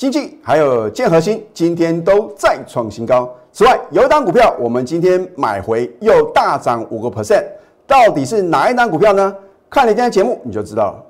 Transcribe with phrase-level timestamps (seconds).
[0.00, 3.30] 经济还有建核心今天都再创新高。
[3.52, 7.44] 此外，有一档股票我们今天买回又大涨五个 percent，
[7.86, 9.36] 到底是哪一档股票呢？
[9.68, 11.06] 看了今天节目你就知道了。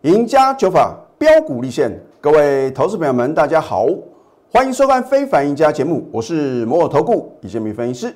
[0.00, 3.86] 赢家九法标股立现，各位投资朋友们，大家好，
[4.56, 8.14] 欢迎收看《非凡赢家》节目，我是摩尔投顾李建明分析师。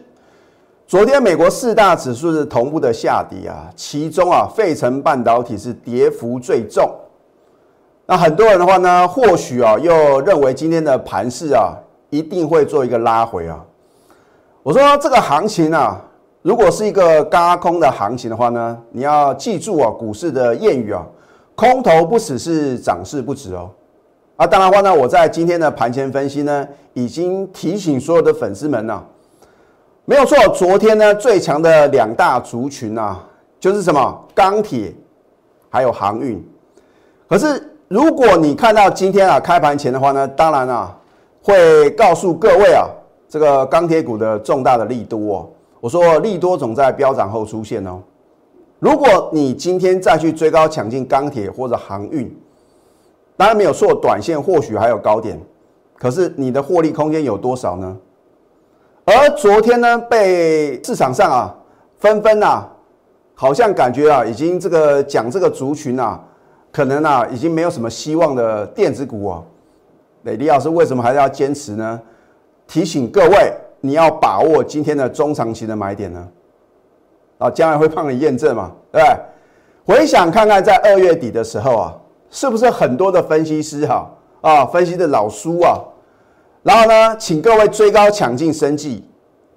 [0.86, 6.88] 昨天美国四大指数是同步的下跌啊，其中啊，费城半导体是跌幅最重。
[8.06, 11.74] 那很多人的话呢，或许啊，又认为今天的盘势啊，
[12.08, 13.60] 一定会做一个拉回啊。
[14.62, 16.00] 我说这个行情啊，
[16.42, 21.04] 如果是一个嘎空的行情的话呢，你要记住啊，股市的谚语啊。
[21.56, 23.68] 空头不死是涨势不止哦，
[24.38, 29.04] 啊，当然话呢，我在今天的盘前分析呢，已经提醒所有的粉丝们呢，
[30.04, 33.20] 没有错，昨天呢最强的两大族群啊，
[33.58, 34.94] 就是什么钢铁，
[35.68, 36.40] 还有航运。
[37.28, 40.96] 可是如果你看到今天啊开盘前的话呢，当然啊
[41.42, 42.86] 会告诉各位啊，
[43.28, 45.48] 这个钢铁股的重大的利多哦，
[45.80, 48.00] 我说利多总在飙涨后出现哦。
[48.78, 52.32] 如果你今天再去追高抢进钢铁或者航运，
[53.38, 55.40] 当然没有错，短线或许还有高点，
[55.96, 57.96] 可是你的获利空间有多少呢？
[59.04, 61.56] 而昨天呢，被市场上啊
[61.98, 62.68] 纷纷啊，
[63.36, 66.20] 好像感觉啊，已经这个讲这个族群啊，
[66.72, 69.42] 可能啊已经没有什么希望的电子股啊，
[70.24, 72.02] 李老师为什么还是要坚持呢？
[72.66, 76.28] 提醒各位，你要把握今天的中长期的买点呢。
[77.38, 79.16] 啊，将来会帮你验证嘛，对不对？
[79.86, 81.96] 回想看看，在二月底的时候啊，
[82.30, 85.78] 是不是很多的分析师哈啊，分析的老叔啊，
[86.62, 89.04] 然后呢，请各位追高抢进生计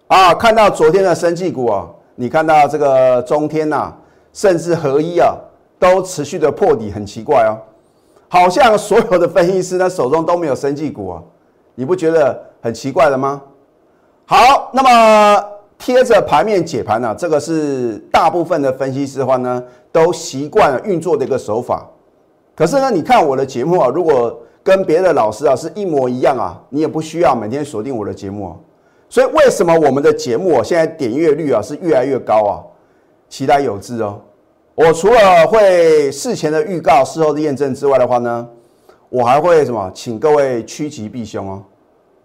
[0.08, 3.94] 啊，看到昨天的生计股啊，你看到这个中天呐，
[4.33, 5.36] 甚至合一啊，
[5.77, 7.58] 都持续的破底，很奇怪哦，
[8.27, 11.21] 好像所有的分析师呢手中都没有生计股啊，
[11.76, 13.42] 你不觉得很奇怪的吗？
[14.26, 15.45] 好，那么。
[15.83, 21.89] 贴着盘面解盘呢，这个是大部分的分析师的话呢，都习惯了运作的一个手法。
[22.56, 28.56] 可是呢，你看我的节目啊，如果跟别的老师啊是一模一样啊，你也不需要每天锁定我的节目啊。
[29.10, 32.64] 所以为什么我们的节目啊现在点阅率啊是越来越高啊？
[33.30, 34.20] 期待有志哦。
[34.76, 38.48] 我除了会事前的预告、事后的验证之外的话呢，
[39.10, 41.64] 我还会什么，请各位趋吉避凶哦。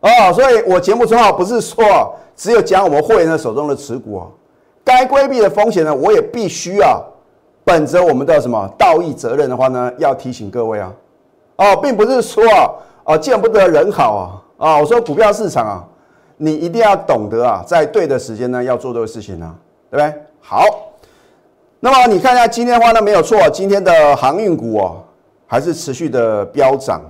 [0.00, 2.14] 哦，所以我节目中啊不是说。
[2.36, 4.26] 只有讲我们会员的手中的持股啊，
[4.84, 7.00] 该规避的风险呢，我也必须啊，
[7.66, 10.92] 本着我们的什么道义责任的话呢，要提醒各位啊，
[11.56, 12.70] 哦，并不是说啊，
[13.02, 15.84] 哦见不得人好啊，啊，我说股票市场啊，
[16.36, 19.52] 你一定要懂得啊，在对的时间呢要做对的事情啊，
[19.90, 20.22] 对不对？
[20.40, 20.64] 好，
[21.80, 25.02] 那么你看一下今天的话呢，没有错，今天的航运股哦，
[25.48, 27.00] 还是持续的飙涨，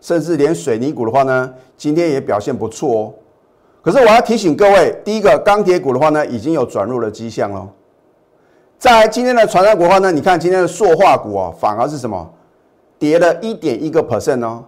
[0.00, 3.12] 甚至连水泥股的话呢，今天也表现不错哦。
[3.82, 7.68] 可是我要提醒各位，第一个钢铁股的话呢，已经有转入的迹象了。
[8.78, 12.30] 在今天的传单股的话呢，你看今天的塑化股啊，反而是什么
[12.98, 14.62] 跌了一点一个 percent 哦。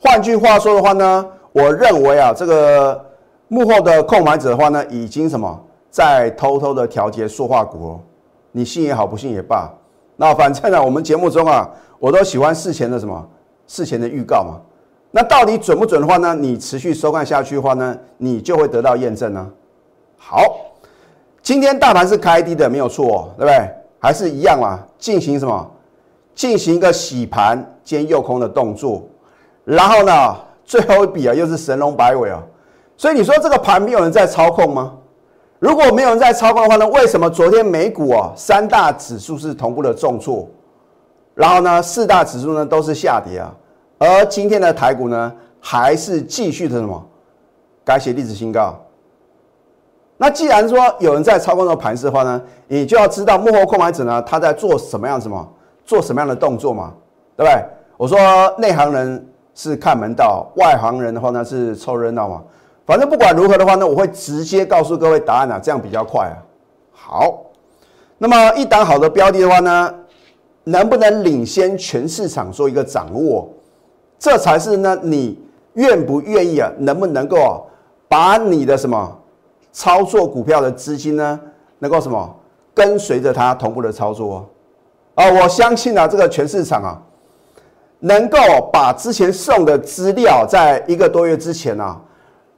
[0.00, 3.04] 换句话说的话呢，我认为啊，这个
[3.48, 8.00] 幕后的控买者的话呢，已经什么在偷偷的调节塑化股哦。
[8.52, 9.70] 你信也好，不信也罢。
[10.16, 11.68] 那反正呢，我们节目中啊，
[11.98, 13.28] 我都喜欢事前的什么
[13.66, 14.60] 事前的预告嘛。
[15.10, 16.34] 那到底准不准的话呢？
[16.34, 19.50] 你持续收看下去的话呢，你就会得到验证呢。
[20.16, 20.42] 好，
[21.48, 23.70] 今天大盘是开低的，没有错，对不对？
[23.98, 25.66] 还是一样嘛，进行什么？
[26.34, 29.02] 进行一个洗盘兼诱空的动作。
[29.64, 32.42] 然后呢，最后一笔啊，又是神龙摆尾啊。
[32.98, 34.92] 所以你说这个盘没有人在操控吗？
[35.58, 40.46] 如果没有人在操控的话呢，为什么昨天美股啊三大指数是同步的重挫，
[41.34, 43.54] 然后呢四大指数呢都是下跌啊？
[43.96, 47.02] 而今天的台股呢，还是继续的什么
[47.86, 48.78] 改写历史新高。
[50.20, 55.48] 那既然说有人在操控这个盘势的话呢，你就要知道幕后控买者呢，他在做什么样什么，
[55.86, 56.92] 做什么样的动作嘛，
[57.36, 57.64] 对不对？
[57.96, 58.18] 我说
[58.58, 62.42] 内行人是看门道，外行人的话呢是凑热闹嘛。
[62.84, 66.34] 反正不管如何的话呢，我会直接告诉各位答案啊，这样比较快啊。
[66.90, 67.42] 好，
[68.18, 69.94] 那么一档好的标的的话呢，
[70.64, 73.48] 能不能领先全市场做一个掌握？
[74.18, 75.40] 这才是呢，你
[75.74, 76.68] 愿不愿意啊？
[76.78, 77.64] 能不能够
[78.08, 79.16] 把你的什么
[79.78, 81.38] 操作股票的资金呢，
[81.78, 82.36] 能够什么
[82.74, 84.44] 跟随着它同步的操作
[85.14, 85.30] 啊？
[85.30, 87.00] 我相信啊，这个全市场啊，
[88.00, 88.36] 能够
[88.72, 91.96] 把之前送的资料，在一个多月之前啊，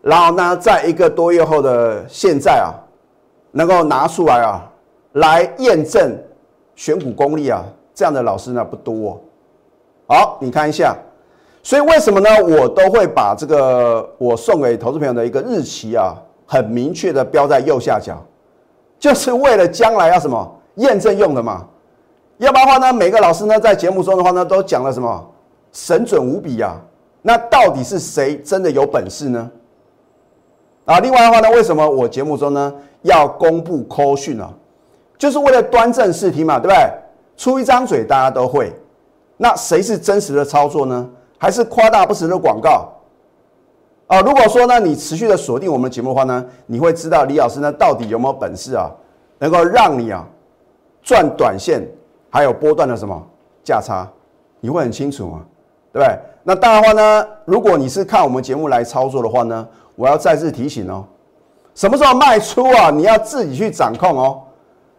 [0.00, 2.72] 然后呢，在一个多月后的现在啊，
[3.50, 4.66] 能够拿出来啊，
[5.12, 6.18] 来验证
[6.74, 7.62] 选股功力啊，
[7.92, 9.20] 这样的老师呢不多。
[10.06, 10.96] 好，你看一下，
[11.62, 12.30] 所以为什么呢？
[12.42, 16.16] 我都会把这个我送给投资朋友的一个日期啊，
[16.52, 18.20] 很明确的标在右下角，
[18.98, 21.64] 就是为了将来要什么验证用的嘛。
[22.38, 25.30] 要不然的话呢，每个老师呢在节目中的话呢，都讲了什么
[25.70, 26.76] 神准无比啊。
[27.22, 29.48] 那到底是谁真的有本事呢？
[30.86, 34.50] 啊，另外的话呢，为什么我节目中呢要公布扣讯啊？
[35.16, 36.90] 就是为了端正视听嘛，对不对？
[37.36, 38.72] 出一张嘴大家都会，
[39.36, 41.08] 那谁是真实的操作呢？
[41.38, 42.88] 还是夸大不实的广告？
[44.10, 48.90] 啊，如果说呢你持续的锁定我们的节目的话呢，你会知道李老师呢到底有没有本事啊，
[49.38, 50.26] 能够让你啊
[51.00, 51.86] 赚短线，
[52.28, 53.24] 还有波段的什么
[53.62, 54.10] 价差，
[54.58, 55.42] 你会很清楚吗？
[55.92, 56.18] 对不对？
[56.42, 59.64] 那当然话呢，如果你是看我们节目来操作的话呢，
[59.94, 61.04] 我要再次提醒哦，
[61.76, 62.90] 什么时候卖出啊？
[62.90, 64.42] 你要自己去掌控哦。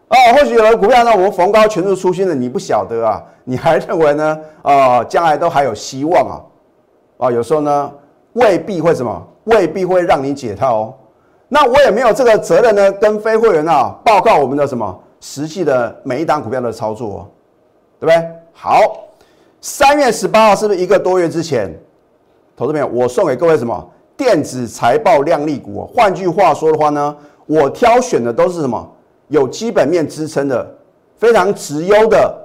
[0.08, 4.40] 哦，或许有的股票呢，我们逢高全数出新的，你不晓得啊，你还认为呢？
[4.62, 6.40] 啊，将来都还有希望啊？
[7.18, 7.92] 啊，有时候呢，
[8.34, 10.94] 未必会什么，未必会让你解套哦。
[11.48, 17.28] 那我也没有这个责任呢，跟非会员啊报告我们的什么实际的每一档股票的操作哦，
[18.00, 18.32] 对不对？
[18.54, 19.08] 好。
[19.64, 21.72] 三月十八号是不是一个多月之前？
[22.58, 25.86] 投资朋友，我送给各位什么电子财报靓丽股？
[25.86, 28.92] 换句话说的话呢，我挑选的都是什么
[29.28, 30.68] 有基本面支撑的，
[31.18, 32.36] 非常直优的，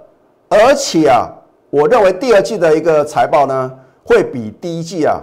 [0.50, 1.26] 而且啊，
[1.70, 3.72] 我认为第二季的一个财报呢，
[4.04, 5.18] 会比第一季啊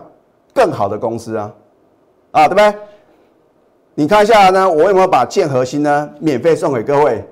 [0.54, 1.52] 更好的公司啊，
[2.32, 2.74] 啊，对不对？
[3.96, 7.24] 你看一下呢，我有没有把建核心呢免费送给各位？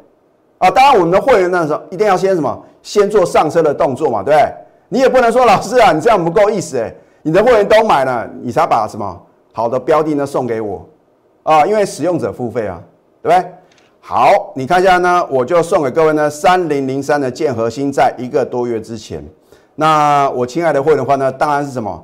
[0.57, 2.63] 啊，当然我们的会员那时候一定要先什么？
[2.83, 4.53] 先做上车的动作嘛，对不对？
[4.89, 6.94] 你也不能说老师啊，你这样不够意思哎。
[7.23, 9.21] 你的会员都买了，你才把什么
[9.53, 10.83] 好的标的呢送给我
[11.44, 11.65] 啊？
[11.65, 12.81] 因为使用者付费啊，
[13.21, 13.51] 对不对？
[14.00, 19.23] 好，你看一下呢，我就送给各位呢三零零三的建核心，在一个多月之前，
[19.75, 22.03] 那我亲爱的会员的话呢，当然是什么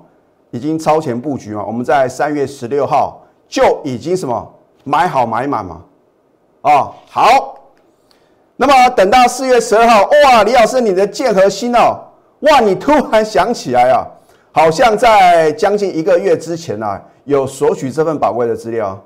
[0.52, 1.64] 已经超前布局嘛。
[1.66, 4.54] 我们在三月十六号就已经什么
[4.84, 5.82] 买好买满嘛。
[6.62, 7.54] 哦，好。
[8.56, 12.00] 那么等到四月十二号，哇，李老师，你的剑核心哦，
[12.40, 14.04] 哇，你突然想起来啊，
[14.52, 19.00] 好像在将近一个月之前啊，有索取这份宝贵的资料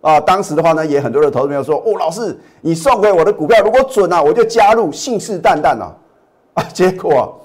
[0.00, 0.20] 啊。
[0.20, 5.92] 当时的话呢，也很多的投资朋友说，哦，老师，你送给我的股票如果准啊，我就加入，信誓旦旦啊。
[6.54, 7.36] 啊，结果，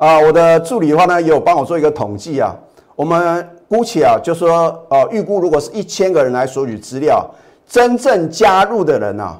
[0.00, 2.56] 啊我的助理的话呢，也有帮我做一个统计啊，
[2.96, 7.28] 我们姑且啊，就说呃，预估如果是一千个人来索取资料，
[7.68, 9.38] 真正加入的人啊。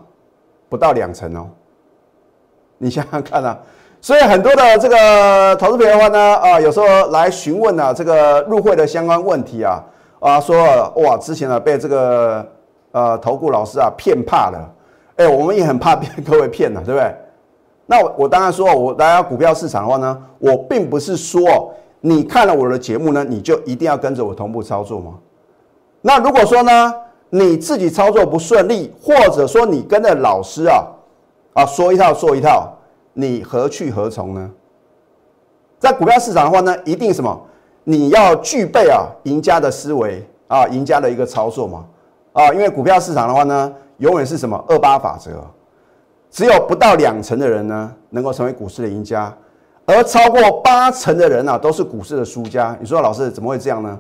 [0.68, 1.48] 不到两成哦，
[2.78, 3.58] 你想想看啊，
[4.00, 9.82] 所以很多的这个投资朋友的话呢，啊，有时候来询问啊，这个入会的相关问题啊，
[10.20, 12.46] 啊，说哇，之前呢被这个
[12.92, 14.70] 呃投顾老师啊骗怕了，
[15.16, 17.16] 哎，我们也很怕被 各位骗了，对不对？
[17.90, 25.14] 那我我当然说，我来到股票市场的话呢，我并不是说你看了我的节目呢，你就一定要跟着我同步操作吗？
[26.00, 26.94] 那如果说呢？
[27.32, 30.84] 你自己操作不顺利，或者说你跟着老师啊
[31.52, 32.68] 啊说一套做一套，
[33.12, 34.50] 你何去何从呢？
[35.78, 37.40] 在股票市场的话呢，一定什么？
[37.84, 41.84] 你要具备啊赢家的思维啊，赢家的一个操作嘛
[42.32, 45.30] 啊，因为股票市场的话呢，永远是什么二八法则，
[46.30, 49.32] 只有不到两成的人呢能够成为股市的赢家，
[49.84, 52.76] 而超过八成的人啊都是股市的输家。
[52.80, 53.98] 你说老师怎么会这样呢？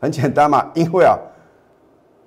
[0.00, 1.16] 很简单嘛，因为啊。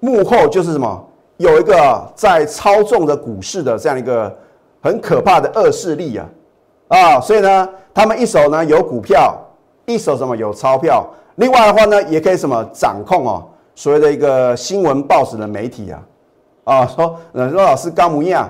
[0.04, 1.08] 幕后就是什么？
[1.38, 4.36] 有一个在操纵着股市的这样一个
[4.82, 6.26] 很可怕的恶势力啊！
[6.88, 9.40] 啊，所以呢，他们一手呢有股票，
[9.86, 16.02] 一手什么有钞票，另外的话呢，也可以什么掌控哦，所谓的一个新闻报纸的媒体啊，
[16.64, 18.50] 啊，说呃，说老师刚不一样，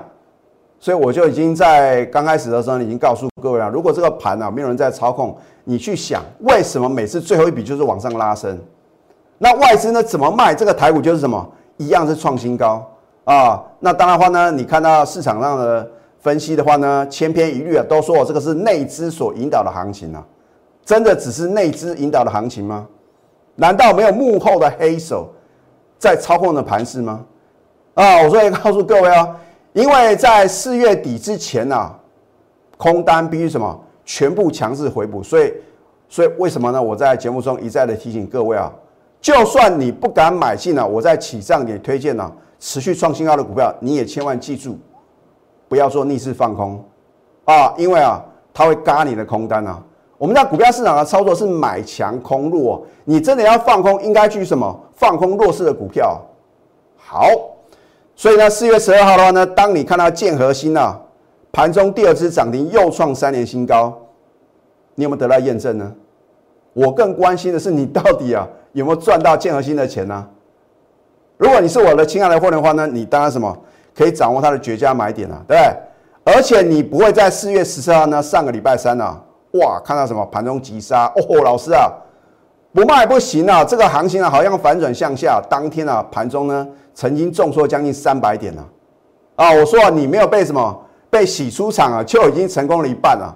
[0.82, 8.60] 所以我就已经在刚开始的时候已经告诉各位了，如果这个盘啊没有人在操控，你去想为什么每次最后一笔就是往上拉升？
[9.38, 10.56] 那外资呢怎么卖？
[10.56, 11.48] 这个台股就是什么
[11.78, 12.84] 一样是创新高
[13.26, 13.64] 啊。
[13.80, 20.26] 那当然话呢，你看到市场上的分析的话呢，千篇一律啊，都说我这个是内资所引导的行情啊。
[20.84, 22.88] 真的只是内资引导的行情吗？
[23.54, 25.30] 难道没有幕后的黑手
[26.00, 27.24] 在操控的盘势吗？
[27.94, 29.28] 啊，我所以告诉各位啊，
[29.74, 31.92] 因为在四月底之前呢，
[32.78, 35.54] 空单必须什么全部强制回补，所以
[36.10, 36.82] 所以为什么呢？
[36.82, 38.72] 我在节目中一再的提醒各位啊。
[39.22, 44.78] 就算你不敢买进了，我在起涨点推荐呢，持续创新高的股票，你也千万记住，
[45.70, 46.84] 不要做逆势放空
[47.46, 48.20] 啊，因为啊，
[48.52, 49.82] 它会嘎你的空单啊。
[50.18, 54.80] 我们在股票市场的操作是买强空弱，你真的要放空，应该去什么？
[54.96, 56.20] 放空弱势的股票。
[56.98, 57.28] 好，
[58.22, 60.96] 所以呢，四月十二号的话呢，当你看到建核心啊，
[61.52, 64.00] 盘中第二次涨停又创三年新高，
[64.94, 65.92] 你有没有得到验证呢？
[66.74, 70.28] 我更关心的是你到底啊 有没有赚到建核心的钱呢？
[71.38, 73.58] 如果你是我的亲爱的会员的话呢，你当然什么
[73.96, 76.36] 可以掌握它的绝佳买点啊，对不对？
[76.36, 79.20] 而且你不会在四月十四号呢，上个礼拜三呢，
[79.54, 81.92] 哇，看到什么盘中急杀哦，老师啊，
[82.74, 86.68] 不卖不行啊，这个行情啊好像反转向下，当天啊盘中呢。
[86.94, 88.70] 曾经重挫将近三百点了，
[89.38, 93.34] 啊，我说啊，你没有被什么被洗出场啊，就已经成功了一半了。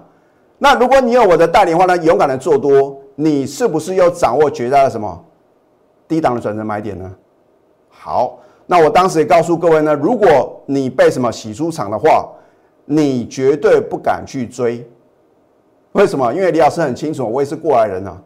[0.58, 5.24] 那如果你有我的带领的话呢，勇敢的做多，你是不是又掌握绝佳的什么
[6.06, 7.10] 低档的转折买点呢？
[7.88, 12.28] 好，那我当时也告诉各位呢，如果你被什么洗出场的话，
[12.84, 14.86] 你绝对不敢去追。
[15.92, 16.30] 为什么？
[16.34, 18.20] 因为李老师很清楚，我也是过来人啊。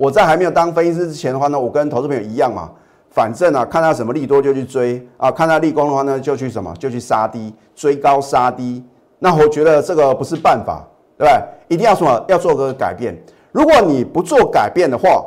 [0.00, 2.70] 我在还没有当分析师之前的话呢，我跟投资朋友一样嘛。
[3.10, 8.82] 反正啊，看到什么利多就去追啊，看到利空的话呢，就去什么，就去杀低，追高杀低。
[9.18, 10.82] 那我觉得这个不是办法，
[11.18, 11.74] 对不对？
[11.74, 13.14] 一定要什么，要做个改变。
[13.52, 15.22] 如果你不做改变的话，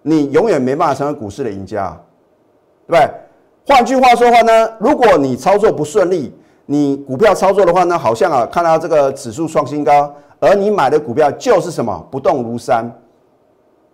[0.00, 1.94] 你永远没办法成为股市的赢家，
[2.86, 3.10] 对不对？
[3.66, 6.34] 换句话说话呢，如果你操作不顺利，
[6.64, 10.10] 你股票操作的话呢，好像啊，看到这个指数创新高，
[10.40, 12.90] 而你买的股票就是什么不动如山，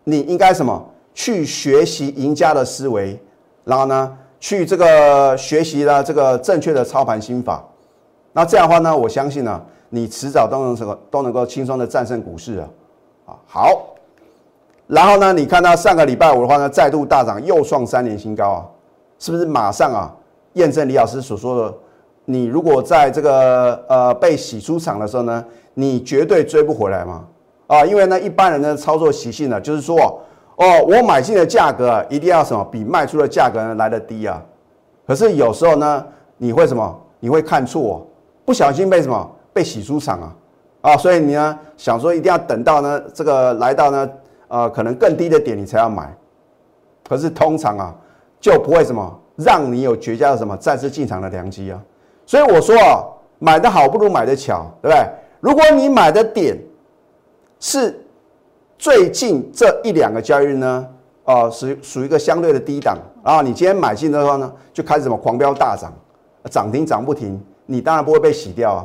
[0.05, 0.91] 你应该什么？
[1.17, 3.17] 去学习赢家的思维，
[3.63, 7.65] 然后呢，去这个学习了这个正确的操盘心法。
[8.33, 12.69] 那这样的话呢，我相信呢，你迟早都能什么都能够轻松的战胜股市啊！
[13.27, 13.95] 啊，好。
[14.89, 18.67] 然后呢，你看到上个礼拜五的话呢，再度大涨，又创三年新高啊，
[19.21, 20.13] 是不是马上啊
[20.55, 21.75] 验证李老师所说的？
[22.25, 25.45] 你如果在这个呃被洗出场的时候呢，
[25.75, 27.25] 你绝对追不回来嘛？
[27.67, 30.21] 啊，因为呢，一般人的操作习性呢，就是说。
[30.57, 34.41] 哦，我买进的价格，一定要什么比卖出的价格呢来的低啊？
[35.05, 36.07] 可是有时候呢，
[36.37, 36.97] 你会什么？
[37.19, 38.07] 你会看错，
[38.45, 40.37] 不小心被什么被洗出场啊？
[40.83, 44.09] 啊，所以你呢想说一定要等到呢这个来到呢
[44.47, 46.15] 呃可能更低的点你才要买，
[47.09, 47.93] 可是通常啊
[48.39, 51.83] 就不会什么让你有绝佳的什么再次进场的良机啊。
[52.27, 53.03] 所以我说啊，
[53.41, 55.05] 买的好不如买的巧，对不对？
[55.41, 56.57] 如果你买的点
[57.59, 58.01] 是。
[58.77, 60.87] 最近这一两个交易日呢，
[61.23, 63.41] 啊，属属于一个相对的低档然后。
[63.41, 65.91] 你今天买进的话呢，就开始什么狂飙大涨，
[66.51, 68.85] 涨停涨不停，你当然不会被洗掉啊。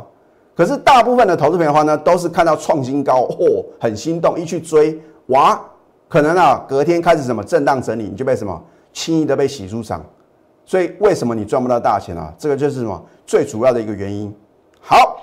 [0.55, 5.59] 可是大部分的投资朋友的话呢，都是看到创新高，嚯，很心动，一去追，哇，
[6.07, 10.01] 可能啊，隔天开始什么震荡整理，你就被什么轻易的被洗出场。
[10.65, 12.31] 所以为什么你赚不到大钱啊？
[12.38, 14.33] 这个就是什么最主要的一个原因。
[14.79, 15.18] 好。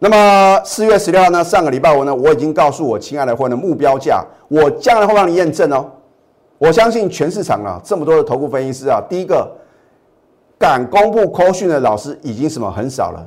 [0.00, 1.42] 那么四月十六号呢？
[1.42, 5.84] 上个礼拜五呢，我已经告诉我亲爱的会员的目标价，我将来会让你验证哦。
[6.56, 9.50] 我相信全市场啊，这么多的头部分析师啊，第一个
[10.56, 13.26] 敢公布扣讯的老师已经什么很少了。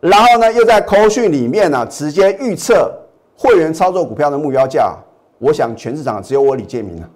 [0.00, 2.92] 然后呢，又在扣讯里面呢，直接预测
[3.36, 4.92] 会员操作股票的目标价。
[5.38, 7.08] 我想全市场只有我李建明了。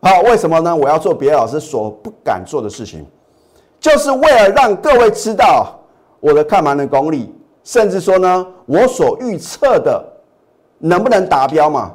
[0.00, 0.74] 好，为什么呢？
[0.74, 3.06] 我要做别的老师所不敢做的事情，
[3.78, 5.78] 就是为了让各位知道
[6.18, 7.30] 我的看盘的功力。
[7.64, 10.04] 甚至说呢，我所预测的
[10.78, 11.92] 能不能达标嘛？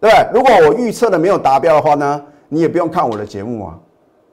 [0.00, 0.28] 对不对？
[0.32, 3.78] 如果我预测的没有达标的话呢，你也不用看我的节目啊。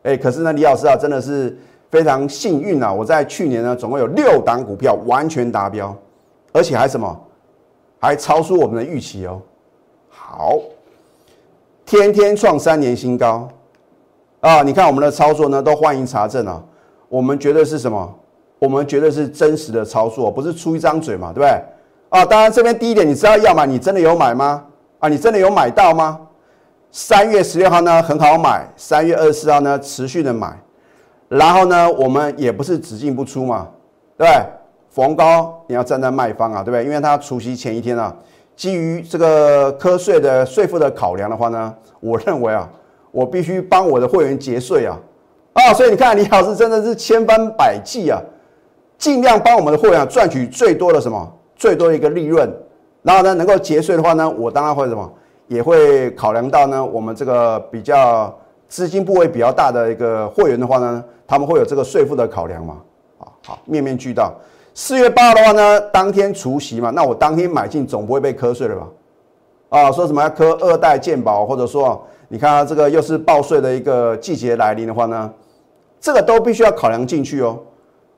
[0.04, 1.58] 哎，可是呢，李老师啊，真的是
[1.92, 2.94] 非常幸运啊！
[2.94, 5.94] 我在去年呢，总共有六档股票完全达标，
[6.54, 7.20] 而且还什么，
[8.00, 9.42] 还超出我们的预期哦。
[10.10, 10.58] 好，
[11.86, 13.50] 天天创三年新高
[14.40, 14.64] 啊！
[14.64, 16.64] 你看我们的操作呢，都欢迎查证啊。
[17.10, 18.16] 我们绝对是什么？
[18.60, 21.62] 我们绝对是真实的操作，不是出一张嘴嘛，对不对？
[22.10, 24.64] 啊，当然这边第一点，你知道要买，你真的有买吗？
[25.00, 26.20] 啊，你真的有买到吗？
[26.90, 30.58] 三月十六号呢很好买，三月二十四号呢持续的买，
[31.28, 33.68] 然后呢我们也不是只进不出嘛，
[34.18, 34.46] 对不对？
[34.90, 36.86] 逢高你要站在卖方啊，对不对？
[36.86, 38.16] 因为它除夕前一天啊，
[38.56, 42.68] 基于这个瞌税的税负的考量的话呢，我认为啊，
[43.12, 44.98] 我必须帮我的会员节税啊，
[45.54, 48.20] 啊，所以你看李老师真的是千方百计啊。
[48.98, 51.34] 尽量帮我们的会员赚取最多的什么？
[51.56, 52.48] 最多的一个利润，
[53.02, 55.12] 然后呢，能够节税的话呢，我当然会什么，
[55.48, 58.32] 也会考量到呢，我们这个比较
[58.68, 62.78] 资金部位比较大的一个会员的话呢，他们会有这个税负的考量嘛？
[63.20, 64.32] 啊，好，面面俱到。
[64.76, 68.88] 四月八号的话呢，当天除夕嘛，那我当天买进总不会被瞌税了吧？
[69.70, 75.34] 啊，说什么要磕二代健保，或者说你看这个又是报税的一个季节来临的话呢，
[76.00, 77.58] 这个都必须要考量进去哦。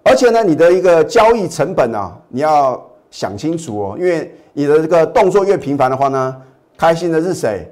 [0.04, 6.36] 而且呢，你的一个交易成本啊，你要想清楚哦，因为你的这个动作越频繁的话呢，
[6.78, 7.72] 开心的是谁？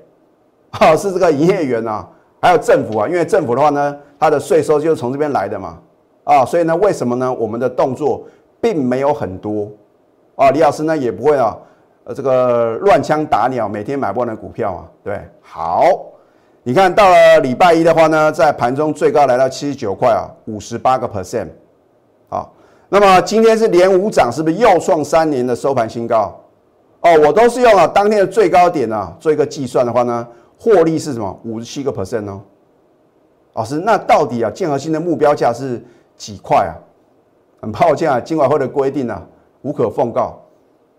[0.79, 2.07] 哦，是这个营业员啊，
[2.41, 5.77] 还有政府啊，因为政府的话呢，它的税收就是从这边来的嘛，
[6.23, 7.33] 啊，所以呢，为什么呢？
[7.33, 8.25] 我们的动作
[8.61, 9.71] 并没有很多。
[10.35, 11.57] 啊，李老师呢也不会啊，
[12.03, 15.83] 呃，这个乱枪打鸟，每天买不完的股票啊，对，好，
[16.61, 21.47] 你看到了礼拜一的话呢，在盘中最高来到七十九块啊，五十八个 percent，
[22.89, 26.39] 那么今天是连五涨，是不是又创三年的收盘新高？
[27.01, 30.27] 哦，我都是用啊当天的最高点啊做一个计算的话呢。
[30.59, 31.39] 获利是什么？
[31.43, 32.41] 五十七个 percent 哦，
[33.53, 35.79] 老师，那到底啊，建和新的目标价是
[36.15, 36.73] 几块啊？
[37.61, 39.21] 很抱歉啊，金管会的规定啊，
[39.61, 40.41] 无可奉告。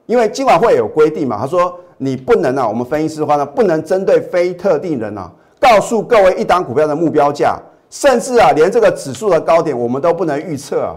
[0.07, 5.29] 因为金管会有规定嘛，他说你不能啊，我们分析师的话呢，不能针对非特定人啊，
[5.59, 10.95] 告诉各位一档股票的目标价，甚至啊，连这个指数的高点我们都不能预测啊。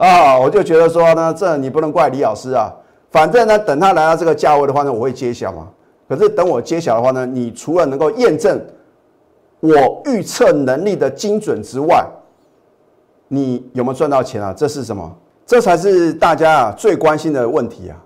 [0.00, 2.72] 啊，我就觉得说呢，这你不能怪李老师啊，
[3.10, 5.68] 反正呢，等他来到这个价位的话呢，我会揭晓嘛。
[6.08, 8.58] 可是等我揭晓的话呢，你除了能够验证
[9.60, 12.02] 我预测能力的精准之外，
[13.28, 14.54] 你有没有赚到钱啊？
[14.56, 15.14] 这是什么？
[15.44, 17.96] 这才是大家啊最关心的问题啊！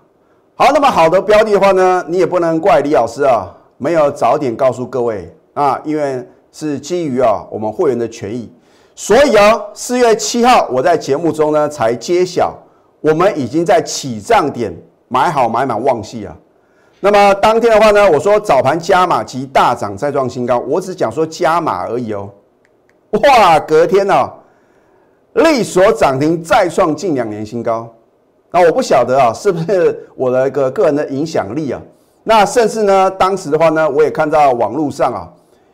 [0.55, 3.47] 好，那么好的标的的话呢，你也不能怪李老师啊，
[3.77, 8.51] 没有早点告诉各位啊，因为是基于啊我们会员的权益，
[8.97, 12.57] 所以啊四月七号我在节目中呢才揭晓，
[13.01, 14.73] 我们已经在起涨点
[15.09, 16.33] 买好买满旺系啊。
[17.01, 22.29] 那么当天的话呢，我说早盘加码及大涨再创新高，我只讲说加码而已哦。
[23.11, 24.31] 哇，隔天呢，
[25.33, 27.93] 利所涨停再创近两年新高。
[28.49, 31.81] 那我不晓得啊，是不是我的一个个人的影响力啊？
[32.23, 35.27] 那甚至呢，当时的话呢，我也看到网络上啊，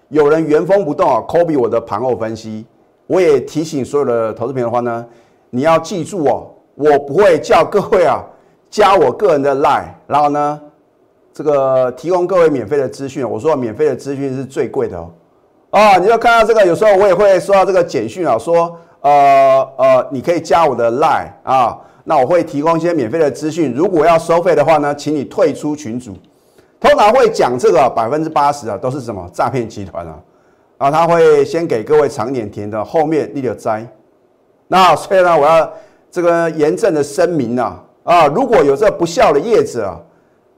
[0.10, 2.66] 有人原封不动啊，copy 我的盘后分析。
[3.12, 5.06] 我也提醒所有的投资朋友的话呢，
[5.50, 8.24] 你要记住哦，我不会叫各位啊
[8.70, 10.62] 加我个人的 line，然后呢。
[11.34, 15.10] 这个提供各位免费的资讯，我说免费的资讯是最贵的哦。
[15.70, 23.74] 啊，你要看到这个，有时候我也会收到这个简讯啊，说呃呃，你可以加我的 line 啊，那我会提供一些免费的资讯。
[23.74, 26.14] 如果要收费的话呢，请你退出群组。
[26.82, 30.20] 通常会讲这个百分之八十啊，都是什么诈骗集团啊，
[30.82, 33.88] 啊，他会先给各位长点甜的，后面你就摘。
[34.68, 35.72] 那所以呢，我要
[36.10, 40.00] 这个严正的声明啊，啊，如果有这不孝的业者啊。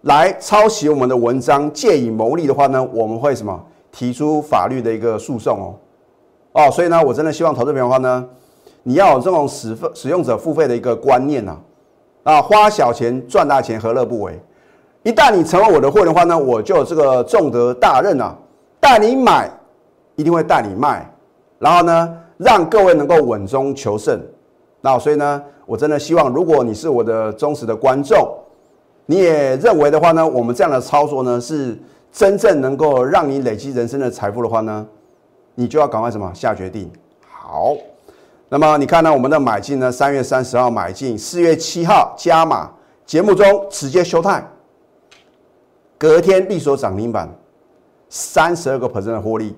[0.04, 3.58] 来抄袭我们的文章，借以牟利的话呢，我们会什么
[3.90, 5.76] 提出法律的一个诉讼哦，
[6.52, 8.28] 哦，所以呢，我真的希望投资朋友的话呢，
[8.84, 11.56] 你要有这种使使用者付费的一个观念呐，
[12.24, 14.38] 啊，花小钱赚大钱，何乐不为？
[15.04, 18.36] 一旦你成为我的会员的话呢，我就有这个重德大任啊，
[18.82, 19.50] 带你买，
[20.16, 21.10] 一定会带你卖，
[21.60, 24.20] 然后呢，让各位能够稳中求胜。
[24.82, 28.38] 那所以呢，我真的希望，如果你是我的忠实的观众。
[29.06, 31.78] 你也认为的话呢，我们这样的操作呢，是
[32.10, 34.88] 真正能够让你累积人生的财富的话呢，
[35.56, 36.90] 你就要赶快什么下决定。
[37.30, 37.76] 好，
[38.48, 42.72] 那么你看呢，我们的买进呢，三月三十号买进，四月七号加码，
[43.06, 44.42] 节目中直接休态，
[45.98, 47.30] 隔天立所涨停板，
[48.08, 49.54] 三十二个 percent 的获利。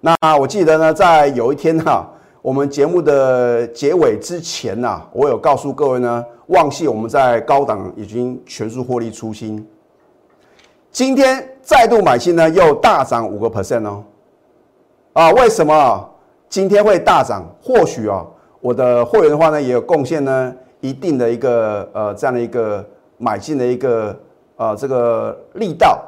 [0.00, 2.08] 那我记得呢，在有一天哈。
[2.42, 9.62] 我们节目的结尾之前呐，我有告诉各位呢，旺系我们在高档已经全数获利出清，
[10.90, 14.02] 今天再度买进呢，又大涨五个 percent 哦。
[15.12, 16.10] 啊，为什么
[16.48, 17.44] 今天会大涨？
[17.62, 18.24] 或许啊，
[18.62, 22.82] 我的会员的话呢，也有贡献呢，一定的一个呃这样的一个
[23.18, 24.18] 买进的一个
[24.56, 26.02] 呃这个力道。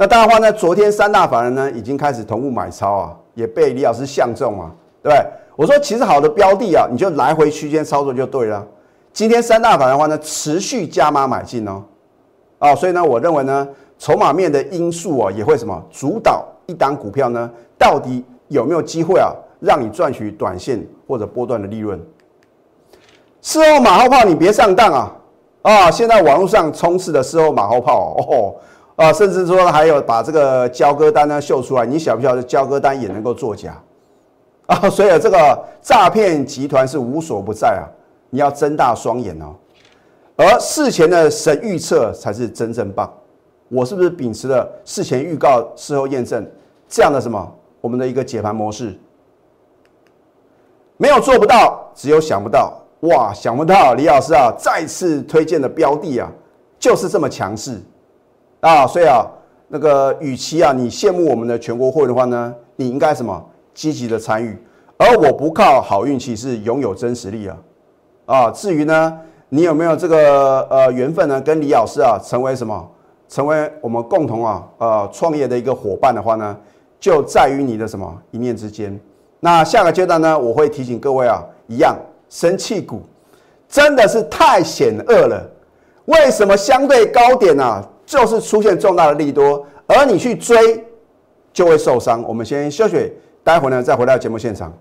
[0.00, 4.70] 那当然话呢，昨天三大法人呢已经开始同步买超啊，也被李老师相中啊，
[5.02, 5.26] 对不对？
[5.56, 8.66] 我说，其实好的标的啊，你就来回区间操作就对了。
[9.12, 11.82] 今天三大法人的话呢，持续加码买进哦，
[12.58, 22.00] 啊，所以呢，我认为呢，筹码面的因素啊，也会什么主导一档股票呢，到底有没有机会啊，让你赚取短线或者波段的利润？
[23.42, 25.12] 事后马后炮你别上当啊！
[25.60, 28.54] 啊，现在网络上充斥的事后马后炮哦，
[29.00, 33.82] 啊，甚至说还有把这个交割单呢秀出来，你晓不晓得交割单也能够作假？
[34.66, 37.88] 啊，所以这个诈骗集团是无所不在啊！
[38.28, 39.54] 你要睁大双眼哦。
[40.36, 43.10] 而事前的神预测才是真正棒。
[43.70, 46.46] 我是不是秉持了事前预告、事后验证
[46.86, 48.94] 这样的什么我们的一个解盘模式？
[50.98, 52.78] 没有做不到，只有想不到。
[53.00, 56.30] 哇，想不到李老师啊，再次推荐的标的啊，
[56.78, 57.80] 就是这么强势
[58.60, 58.86] 啊！
[58.86, 59.26] 所以啊，
[59.68, 63.44] 那个与其啊你羡慕我们的全国会的话呢，你应该什么？
[63.72, 64.58] 积极的参与，
[64.98, 67.56] 而我不靠好运气，是拥有真实力啊！
[68.26, 69.18] 啊，至于呢，
[69.48, 71.40] 你有没有这个呃缘分呢？
[71.40, 72.90] 跟李老师啊成为什么？
[73.28, 76.54] 成为我们共同啊呃创业的一个伙伴的话呢，
[76.98, 78.98] 就在于你的什么一念之间。
[79.38, 81.96] 那下个阶段呢，我会提醒各位啊，一样，
[82.28, 83.02] 生气股
[83.68, 85.48] 真的是太险恶了。
[86.06, 87.82] 为什么相对高点呢？
[88.10, 90.84] 就是出现重大的利多，而你去追
[91.52, 92.20] 就会受伤。
[92.24, 93.12] 我们先休息，
[93.44, 94.76] 待会呢再回到节目现场。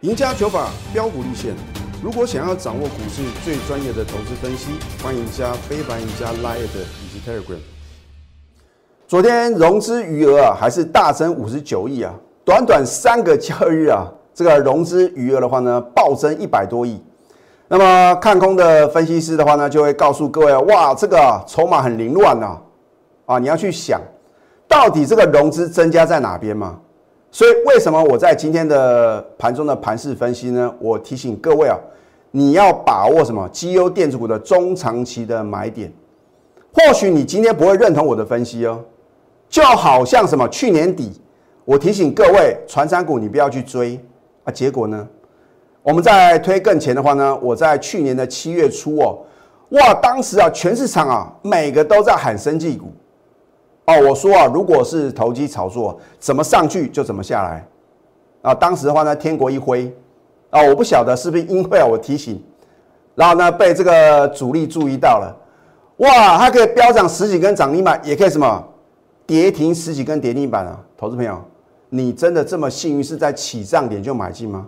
[0.00, 1.54] 赢家九法标股立线。
[2.02, 4.70] 如果想要掌握股市最专业的投资分析，
[5.02, 7.58] 欢迎加非凡、加 Line 以及 Telegram。
[9.06, 16.98] 昨天融资余额啊，还是大增五十九亿啊，短短三个交易日啊，这个融资余额的话呢，暴增一百多亿。
[17.76, 22.56] 那么看空的分析师的话呢，就会告诉各位，哇，这个筹码很凌乱呐，
[23.26, 24.00] 啊，你要去想，
[24.68, 26.78] 到底这个融资增加在哪边嘛？
[27.32, 30.72] 所以为什么我在今天的盘中的盘势分析呢？
[30.78, 31.76] 我提醒各位啊，
[32.30, 35.92] 你要把握什么绩优电子股的中长期的买点。
[36.72, 38.84] 或许你今天不会认同我的分析哦，
[39.48, 41.20] 就好像什么去年底
[41.64, 43.98] 我提醒各位，传山股你不要去追
[44.44, 45.08] 啊，结果呢？
[45.84, 49.18] 我们在推更前的话呢，我在去年的七月初哦，
[49.68, 52.86] 哇，当时啊，全市场啊，每个都在喊生技股
[53.84, 54.08] 哦。
[54.08, 57.68] 我说啊，如果是投机炒作，怎么上去就怎么下来
[58.40, 58.54] 啊。
[58.54, 59.94] 当时的话呢，天国一挥
[60.48, 62.42] 啊，我不晓得是不是因为啊我提醒，
[63.14, 65.36] 然后呢被这个主力注意到了，
[65.98, 68.64] 哇，它可以飙涨十几根涨停板，也可以什么
[69.26, 70.80] 跌停十几根跌停板啊。
[70.96, 71.38] 投资朋友，
[71.90, 74.66] 你真的这么幸运是在起涨点就买进吗？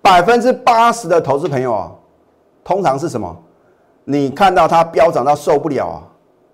[0.00, 1.92] 百分之八十的投资朋友啊，
[2.64, 3.36] 通常是什么？
[4.04, 6.02] 你看到它飙涨到受不了啊，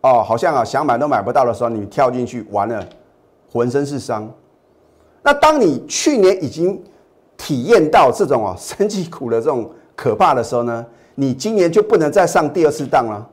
[0.00, 2.85] 哦，好像啊想买都买不到的时候，你跳进去完了，
[3.52, 4.28] 浑身是伤。
[5.22, 6.83] 那当你去年已经
[7.37, 13.24] 体验到这种啊 生气苦的这种可怕的时候呢，你今年就不能再上第二次当了。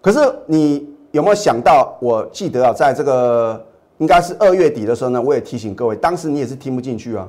[0.00, 1.94] 可是你有没有想到？
[2.00, 3.62] 我记得啊，在这个
[3.98, 7.28] 应该是二月底的时候呢，我也提醒各位，当时你也是听不进去啊。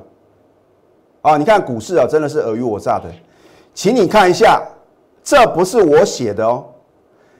[1.28, 3.04] 啊，你看股市啊，真的是尔虞我诈的，
[3.74, 4.62] 请你看一下，
[5.22, 6.64] 这不是我写的哦。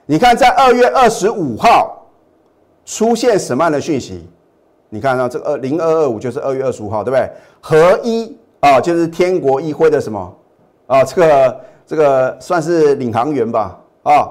[0.05, 2.07] 你看，在二月二十五号
[2.85, 4.29] 出现什么样的讯息？
[4.91, 7.31] 你看到这个二零二二五就是二月二十五号，对不对？
[7.63, 10.37] 合一啊，就是天国一辉的什么
[10.87, 11.03] 啊？
[11.03, 13.81] 这个这个算是领航员吧？
[14.03, 14.29] 啊，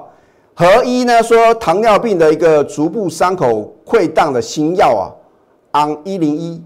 [0.54, 4.94] 合一呢说糖尿病的一个足部伤口溃疡的新药
[5.72, 6.62] 啊，on 一零一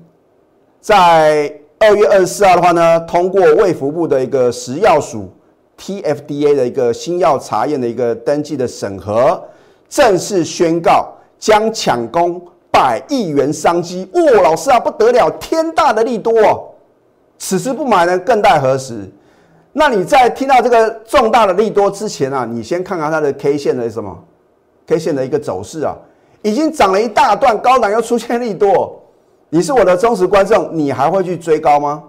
[0.78, 1.50] 在。
[1.82, 5.28] 二月二十四号的话呢，通过卫福部的一个食药署
[5.76, 9.42] TFDA 的一个新药查验的一个登记的审核，
[9.88, 11.08] 正式宣告
[11.40, 12.40] 将抢攻
[12.70, 14.08] 百亿元商机。
[14.12, 16.68] 哇，老师啊，不得了，天大的利多哦！
[17.36, 19.10] 此时不买呢，更待何时？
[19.72, 24.16] 那你在听到这个重大的利多之前啊，你先看看它的 K 线的什么
[24.86, 25.96] K 线的一个走势啊，
[26.42, 29.01] 已经涨了一大段，高档又出现利多。
[29.54, 32.02] 你是我的忠实观众，你还会去追高吗？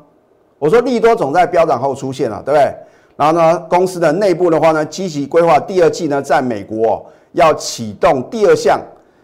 [0.58, 2.74] 我说利多总在飙涨后出现了，对不对？
[3.18, 8.80] 然后呢，公司的内部的话呢，积极规划第二季呢，在美国要启动第二项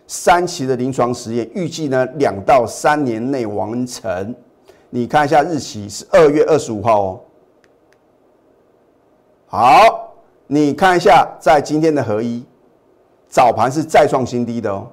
[0.05, 4.35] 三期的临床实验，预计呢两到三年内完成。
[4.89, 7.21] 你看一下日期是二月二十五号哦。
[9.47, 10.13] 好，
[10.45, 12.43] 你看一下在今天的合一
[13.29, 14.87] 早盘是再创新低的哦。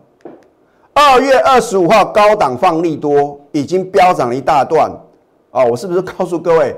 [0.98, 4.90] 二月二十五号高档放利多，已经飙涨了一大段
[5.50, 5.62] 啊！
[5.62, 6.74] 我是不是告诉各位，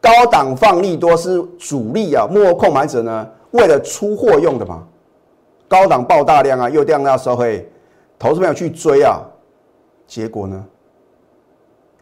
[0.00, 4.82] 高档放利多是主力啊，幕后购买者呢，为了出货用的嘛？
[5.68, 7.70] 高档爆大量啊，又量大收回，
[8.18, 9.20] 投资朋友去追啊，
[10.08, 10.64] 结果呢？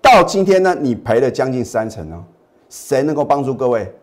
[0.01, 2.25] 到今天呢，你赔了将近三成啊，
[2.71, 3.95] 谁能够帮助各位？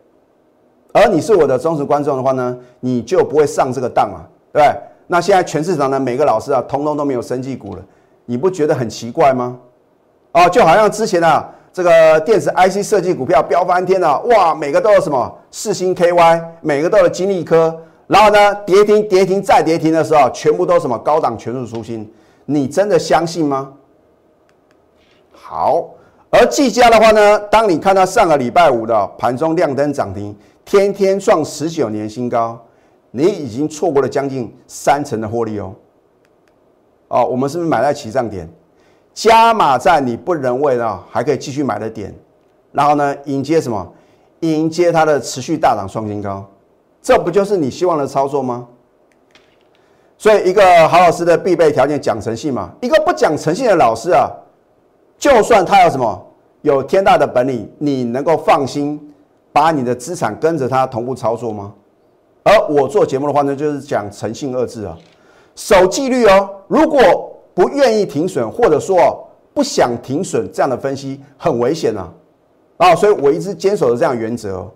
[0.92, 4.80] 而你是我的忠实观众的话呢，你就不会上这个当啊，对不对？
[5.10, 7.82] 那现在全市场的每个老师啊，通通都没有生技股了，
[8.26, 9.58] 你不觉得很奇怪吗？
[10.32, 17.74] 啊，就好像之前啊，这个电子 IC 设计股票飙翻天了，哇，每个都有什么四星 KY，每个都有金利科，
[18.06, 22.06] 然后呢，跌停跌停再跌停的时候，全部都什么高档全数出新，
[22.44, 23.72] 你真的相信吗？
[25.32, 25.88] 好，
[26.28, 32.62] 而技嘉的话呢，当你看到上个礼拜五的盘中亮灯涨停，天天创十九年新高。
[33.10, 35.74] 你已经错过了将近三成的获利哦，
[37.08, 38.48] 哦，我们是不是买在起涨点，
[39.14, 42.14] 加码在你不人为的还可以继续买的点，
[42.72, 43.92] 然后呢迎接什么？
[44.40, 46.48] 迎接它的持续大涨创新高，
[47.02, 48.68] 这不就是你希望的操作吗？
[50.16, 54.30] 所以一个好老师的必备条件讲诚信嘛，一个不讲诚信的老师啊，
[55.16, 56.26] 就算他有什么
[56.62, 59.12] 有天大的本领，你能够放心
[59.52, 61.72] 把你的资产跟着他同步操作吗？
[62.42, 64.96] 而我做节目的话呢，就是讲诚信二字啊，
[65.54, 66.48] 守纪律哦。
[66.66, 67.00] 如果
[67.54, 72.08] 不愿意停损，或者说不想停损，这样的分析很危险呐。
[72.76, 74.66] 啊，所以我一直坚守的这样原则，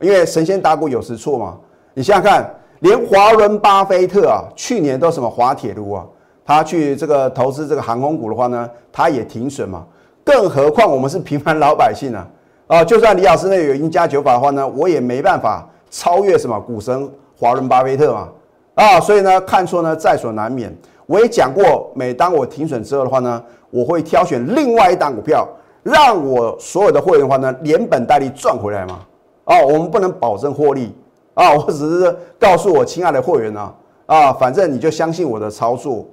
[0.00, 1.58] 因为神仙打鼓有时错嘛。
[1.94, 6.06] 你想想看，连华伦巴菲特啊，去年都什么滑铁卢啊，
[6.44, 9.84] 他去这个投资这个航空股的话呢，他也停损嘛。
[10.22, 12.28] 更何况我们是平凡老百姓啊，
[12.68, 18.28] 啊，就算李老师那有赢家九法的话呢，我也没办法超越什么股神华伦巴菲特嘛。
[18.74, 20.74] 啊，所以呢，看错呢在所难免。
[21.06, 25.46] 我也讲过，每当我停损之后的话呢，我会挑选另外一档股票。
[25.82, 29.00] 让我所有的会员的话呢，连本带利赚回来嘛？
[29.44, 30.94] 哦，我们不能保证获利
[31.32, 33.74] 啊， 我只是告诉我亲爱的会员呢，
[34.04, 36.06] 啊，反正你就相信我的操作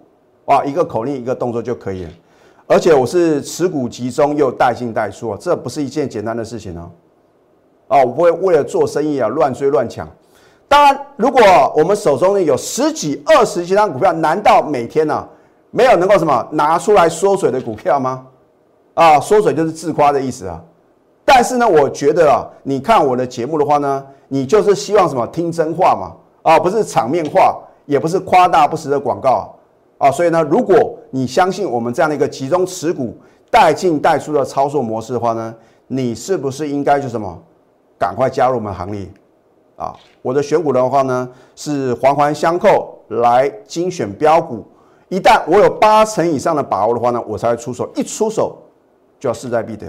[0.46, 2.10] 啊，一个口令一个动作就可以了。
[2.66, 6.82] 而且我是持股集中又带进带出啊，这不是一件简单的事情哦。
[6.82, 6.90] 啊，
[7.88, 10.08] 我不会为了做生意啊乱追乱抢。
[10.68, 11.42] 当然，如果
[11.78, 15.26] 我们手中呢有十几、二十几张股票，难道每天呢
[15.72, 18.26] 没有能够什么拿出来缩水的股票吗？
[18.94, 20.62] 啊，缩水就是自夸的意思啊。
[21.24, 29.54] 但是呢，我觉得啊，你看我的节目的话呢，你就是希望什么听真话嘛，啊，不是场面话，也不是夸大不实的广告
[29.98, 30.12] 啊。
[30.12, 33.18] 所以呢，如果你相信我们这样的一个集中持股、
[33.50, 35.54] 带进带出的操作模式的话呢，
[35.88, 37.38] 你是不是应该就什么，
[37.98, 39.08] 赶快加入我们行列
[39.76, 39.94] 啊？
[40.22, 44.66] 我的选股的话呢，是环环相扣来精选标股，
[45.10, 48.58] 一旦我有八成以上的把握的话呢，我才会出手，一出手。
[49.20, 49.88] 就要势在必得。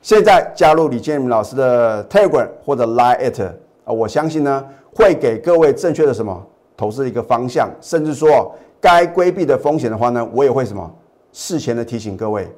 [0.00, 3.44] 现在加入李建明老师的 Telegram 或者 Line at
[3.84, 6.42] 啊，我相信呢会给各位正确的什么
[6.74, 10.90] 投资一个方向，甚至说该规避的风险的话呢，我也会什么
[11.32, 12.50] 事前的提醒各位。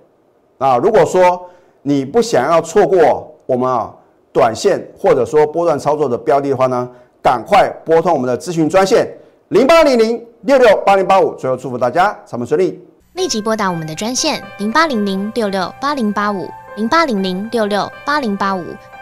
[0.58, 1.44] 啊，如果说
[1.82, 3.92] 你不想要错过我们啊
[4.34, 6.90] 短线或者说波段操作的标的的话呢，
[7.22, 9.08] 赶快拨通我们的咨询专线
[9.50, 11.32] 零八零零六六八零八五。
[11.36, 12.84] 最后祝福大家财门顺利。
[13.12, 18.64] 立即拨打我们的专线零八零零六六八零八五零八零零六六八零八五